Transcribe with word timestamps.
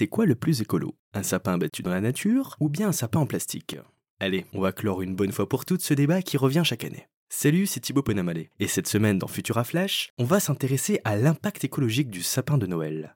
C'est 0.00 0.08
quoi 0.08 0.24
le 0.24 0.34
plus 0.34 0.62
écolo? 0.62 0.96
Un 1.12 1.22
sapin 1.22 1.58
battu 1.58 1.82
dans 1.82 1.90
la 1.90 2.00
nature 2.00 2.56
ou 2.58 2.70
bien 2.70 2.88
un 2.88 2.92
sapin 2.92 3.20
en 3.20 3.26
plastique? 3.26 3.76
Allez, 4.18 4.46
on 4.54 4.60
va 4.62 4.72
clore 4.72 5.02
une 5.02 5.14
bonne 5.14 5.30
fois 5.30 5.46
pour 5.46 5.66
toutes 5.66 5.82
ce 5.82 5.92
débat 5.92 6.22
qui 6.22 6.38
revient 6.38 6.62
chaque 6.64 6.84
année. 6.84 7.06
Salut, 7.28 7.66
c'est 7.66 7.80
Thibaut 7.80 8.02
Ponamalé. 8.02 8.48
Et 8.60 8.66
cette 8.66 8.86
semaine 8.86 9.18
dans 9.18 9.26
Futura 9.26 9.62
Flash, 9.62 10.14
on 10.16 10.24
va 10.24 10.40
s'intéresser 10.40 11.02
à 11.04 11.16
l'impact 11.16 11.64
écologique 11.64 12.08
du 12.08 12.22
sapin 12.22 12.56
de 12.56 12.66
Noël. 12.66 13.14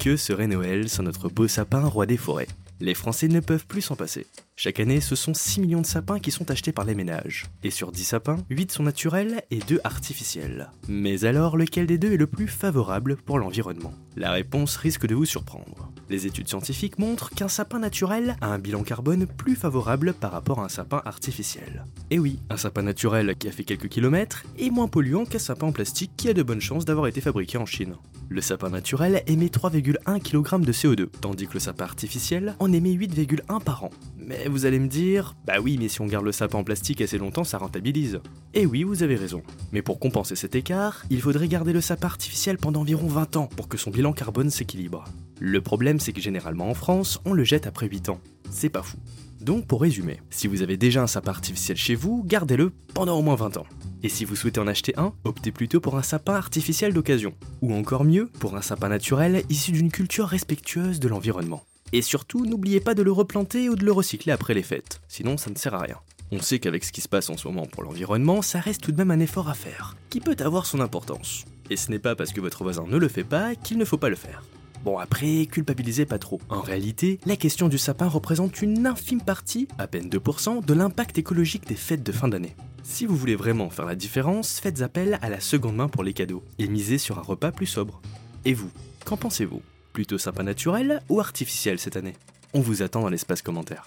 Que 0.00 0.16
serait 0.16 0.48
Noël 0.48 0.88
sans 0.88 1.04
notre 1.04 1.28
beau 1.28 1.46
sapin 1.46 1.86
roi 1.86 2.06
des 2.06 2.16
forêts? 2.16 2.48
Les 2.80 2.94
Français 2.94 3.28
ne 3.28 3.38
peuvent 3.38 3.66
plus 3.66 3.82
s'en 3.82 3.94
passer. 3.94 4.26
Chaque 4.62 4.78
année, 4.78 5.00
ce 5.00 5.16
sont 5.16 5.32
6 5.32 5.62
millions 5.62 5.80
de 5.80 5.86
sapins 5.86 6.18
qui 6.18 6.30
sont 6.30 6.50
achetés 6.50 6.70
par 6.70 6.84
les 6.84 6.94
ménages. 6.94 7.46
Et 7.62 7.70
sur 7.70 7.92
10 7.92 8.04
sapins, 8.04 8.36
8 8.50 8.70
sont 8.70 8.82
naturels 8.82 9.40
et 9.50 9.58
2 9.60 9.80
artificiels. 9.84 10.70
Mais 10.86 11.24
alors, 11.24 11.56
lequel 11.56 11.86
des 11.86 11.96
deux 11.96 12.12
est 12.12 12.18
le 12.18 12.26
plus 12.26 12.46
favorable 12.46 13.16
pour 13.16 13.38
l'environnement? 13.38 13.94
La 14.16 14.32
réponse 14.32 14.76
risque 14.76 15.06
de 15.06 15.14
vous 15.14 15.24
surprendre. 15.24 15.90
Les 16.10 16.26
études 16.26 16.48
scientifiques 16.48 16.98
montrent 16.98 17.30
qu'un 17.30 17.48
sapin 17.48 17.78
naturel 17.78 18.36
a 18.42 18.48
un 18.48 18.58
bilan 18.58 18.82
carbone 18.82 19.26
plus 19.26 19.56
favorable 19.56 20.12
par 20.12 20.32
rapport 20.32 20.60
à 20.60 20.66
un 20.66 20.68
sapin 20.68 21.00
artificiel. 21.06 21.86
Et 22.10 22.18
oui, 22.18 22.38
un 22.50 22.58
sapin 22.58 22.82
naturel 22.82 23.36
qui 23.36 23.48
a 23.48 23.52
fait 23.52 23.64
quelques 23.64 23.88
kilomètres 23.88 24.44
est 24.58 24.68
moins 24.68 24.88
polluant 24.88 25.24
qu'un 25.24 25.38
sapin 25.38 25.68
en 25.68 25.72
plastique 25.72 26.12
qui 26.18 26.28
a 26.28 26.34
de 26.34 26.42
bonnes 26.42 26.60
chances 26.60 26.84
d'avoir 26.84 27.06
été 27.06 27.22
fabriqué 27.22 27.56
en 27.56 27.64
Chine. 27.64 27.94
Le 28.28 28.40
sapin 28.40 28.68
naturel 28.68 29.22
émet 29.26 29.46
3,1 29.46 30.20
kg 30.20 30.64
de 30.64 30.72
CO2, 30.72 31.08
tandis 31.20 31.48
que 31.48 31.54
le 31.54 31.60
sapin 31.60 31.84
artificiel 31.84 32.54
en 32.60 32.72
émet 32.72 32.92
8,1 32.92 33.60
par 33.62 33.84
an. 33.84 33.90
Mais 34.18 34.46
vous 34.50 34.66
allez 34.66 34.78
me 34.78 34.88
dire, 34.88 35.34
bah 35.46 35.60
oui, 35.62 35.76
mais 35.78 35.88
si 35.88 36.00
on 36.00 36.06
garde 36.06 36.24
le 36.24 36.32
sapin 36.32 36.58
en 36.58 36.64
plastique 36.64 37.00
assez 37.00 37.18
longtemps, 37.18 37.44
ça 37.44 37.58
rentabilise. 37.58 38.20
Et 38.52 38.66
oui, 38.66 38.82
vous 38.82 39.02
avez 39.02 39.16
raison. 39.16 39.42
Mais 39.72 39.82
pour 39.82 39.98
compenser 39.98 40.36
cet 40.36 40.54
écart, 40.54 41.04
il 41.08 41.20
faudrait 41.20 41.48
garder 41.48 41.72
le 41.72 41.80
sapin 41.80 42.08
artificiel 42.08 42.58
pendant 42.58 42.80
environ 42.80 43.06
20 43.06 43.36
ans 43.36 43.46
pour 43.46 43.68
que 43.68 43.78
son 43.78 43.90
bilan 43.90 44.12
carbone 44.12 44.50
s'équilibre. 44.50 45.04
Le 45.38 45.60
problème, 45.60 46.00
c'est 46.00 46.12
que 46.12 46.20
généralement 46.20 46.68
en 46.68 46.74
France, 46.74 47.20
on 47.24 47.32
le 47.32 47.44
jette 47.44 47.66
après 47.66 47.88
8 47.88 48.10
ans. 48.10 48.20
C'est 48.50 48.68
pas 48.68 48.82
fou. 48.82 48.98
Donc 49.40 49.66
pour 49.66 49.80
résumer, 49.80 50.20
si 50.28 50.48
vous 50.48 50.60
avez 50.60 50.76
déjà 50.76 51.02
un 51.02 51.06
sapin 51.06 51.30
artificiel 51.30 51.76
chez 51.78 51.94
vous, 51.94 52.22
gardez-le 52.26 52.72
pendant 52.92 53.18
au 53.18 53.22
moins 53.22 53.36
20 53.36 53.56
ans. 53.56 53.66
Et 54.02 54.10
si 54.10 54.26
vous 54.26 54.36
souhaitez 54.36 54.60
en 54.60 54.66
acheter 54.66 54.92
un, 54.98 55.14
optez 55.24 55.50
plutôt 55.50 55.80
pour 55.80 55.96
un 55.96 56.02
sapin 56.02 56.34
artificiel 56.34 56.92
d'occasion. 56.92 57.32
Ou 57.62 57.72
encore 57.72 58.04
mieux, 58.04 58.26
pour 58.26 58.56
un 58.56 58.62
sapin 58.62 58.90
naturel 58.90 59.42
issu 59.48 59.72
d'une 59.72 59.90
culture 59.90 60.26
respectueuse 60.26 61.00
de 61.00 61.08
l'environnement. 61.08 61.62
Et 61.92 62.02
surtout, 62.02 62.46
n'oubliez 62.46 62.80
pas 62.80 62.94
de 62.94 63.02
le 63.02 63.10
replanter 63.10 63.68
ou 63.68 63.74
de 63.74 63.84
le 63.84 63.92
recycler 63.92 64.32
après 64.32 64.54
les 64.54 64.62
fêtes, 64.62 65.00
sinon 65.08 65.36
ça 65.36 65.50
ne 65.50 65.56
sert 65.56 65.74
à 65.74 65.80
rien. 65.80 65.96
On 66.30 66.40
sait 66.40 66.60
qu'avec 66.60 66.84
ce 66.84 66.92
qui 66.92 67.00
se 67.00 67.08
passe 67.08 67.28
en 67.30 67.36
ce 67.36 67.48
moment 67.48 67.66
pour 67.66 67.82
l'environnement, 67.82 68.42
ça 68.42 68.60
reste 68.60 68.82
tout 68.82 68.92
de 68.92 68.96
même 68.96 69.10
un 69.10 69.18
effort 69.18 69.48
à 69.48 69.54
faire, 69.54 69.96
qui 70.08 70.20
peut 70.20 70.36
avoir 70.38 70.66
son 70.66 70.80
importance. 70.80 71.44
Et 71.70 71.76
ce 71.76 71.90
n'est 71.90 71.98
pas 71.98 72.14
parce 72.14 72.32
que 72.32 72.40
votre 72.40 72.62
voisin 72.62 72.84
ne 72.86 72.96
le 72.96 73.08
fait 73.08 73.24
pas 73.24 73.56
qu'il 73.56 73.78
ne 73.78 73.84
faut 73.84 73.98
pas 73.98 74.08
le 74.08 74.16
faire. 74.16 74.44
Bon 74.84 74.98
après, 74.98 75.46
culpabilisez 75.46 76.06
pas 76.06 76.18
trop. 76.18 76.40
En 76.48 76.60
réalité, 76.60 77.18
la 77.26 77.36
question 77.36 77.68
du 77.68 77.78
sapin 77.78 78.06
représente 78.06 78.62
une 78.62 78.86
infime 78.86 79.20
partie, 79.20 79.66
à 79.78 79.88
peine 79.88 80.08
2%, 80.08 80.64
de 80.64 80.74
l'impact 80.74 81.18
écologique 81.18 81.66
des 81.66 81.74
fêtes 81.74 82.04
de 82.04 82.12
fin 82.12 82.28
d'année. 82.28 82.54
Si 82.84 83.04
vous 83.04 83.16
voulez 83.16 83.36
vraiment 83.36 83.68
faire 83.68 83.84
la 83.84 83.94
différence, 83.96 84.58
faites 84.60 84.82
appel 84.82 85.18
à 85.22 85.28
la 85.28 85.40
seconde 85.40 85.76
main 85.76 85.88
pour 85.88 86.04
les 86.04 86.12
cadeaux, 86.12 86.44
et 86.58 86.68
misez 86.68 86.98
sur 86.98 87.18
un 87.18 87.22
repas 87.22 87.52
plus 87.52 87.66
sobre. 87.66 88.00
Et 88.44 88.54
vous, 88.54 88.70
qu'en 89.04 89.16
pensez-vous? 89.16 89.62
Plutôt 89.92 90.18
sapin 90.18 90.44
naturel 90.44 91.02
ou 91.08 91.20
artificiel 91.20 91.78
cette 91.78 91.96
année? 91.96 92.14
On 92.54 92.60
vous 92.60 92.82
attend 92.82 93.00
dans 93.00 93.08
l'espace 93.08 93.42
commentaire. 93.42 93.86